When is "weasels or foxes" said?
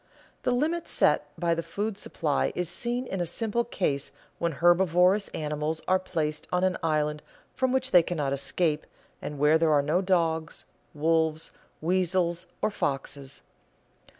11.81-13.43